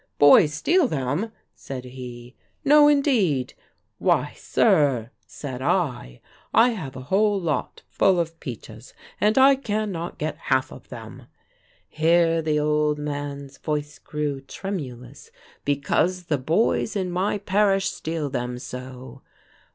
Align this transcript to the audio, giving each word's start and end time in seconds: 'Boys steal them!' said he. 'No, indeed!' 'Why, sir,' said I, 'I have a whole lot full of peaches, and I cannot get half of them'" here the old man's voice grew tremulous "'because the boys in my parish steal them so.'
'Boys 0.17 0.51
steal 0.51 0.87
them!' 0.87 1.31
said 1.53 1.83
he. 1.85 2.35
'No, 2.65 2.87
indeed!' 2.87 3.53
'Why, 3.99 4.33
sir,' 4.35 5.11
said 5.27 5.61
I, 5.61 6.21
'I 6.55 6.69
have 6.69 6.95
a 6.95 7.01
whole 7.01 7.39
lot 7.39 7.83
full 7.87 8.19
of 8.19 8.39
peaches, 8.39 8.95
and 9.19 9.37
I 9.37 9.55
cannot 9.55 10.17
get 10.17 10.37
half 10.49 10.71
of 10.71 10.89
them'" 10.89 11.27
here 11.87 12.41
the 12.41 12.59
old 12.59 12.97
man's 12.97 13.59
voice 13.59 13.99
grew 13.99 14.41
tremulous 14.41 15.29
"'because 15.65 16.23
the 16.23 16.39
boys 16.39 16.95
in 16.95 17.11
my 17.11 17.37
parish 17.37 17.91
steal 17.91 18.27
them 18.31 18.57
so.' 18.57 19.21